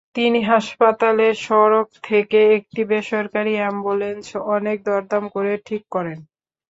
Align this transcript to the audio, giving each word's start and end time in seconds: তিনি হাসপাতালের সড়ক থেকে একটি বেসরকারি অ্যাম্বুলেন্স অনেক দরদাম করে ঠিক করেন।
তিনি 0.15 0.39
হাসপাতালের 0.45 1.35
সড়ক 1.41 1.87
থেকে 2.03 2.39
একটি 2.57 2.81
বেসরকারি 2.91 3.53
অ্যাম্বুলেন্স 3.57 4.25
অনেক 4.55 4.77
দরদাম 4.87 5.23
করে 5.35 5.53
ঠিক 5.67 5.83
করেন। 5.95 6.19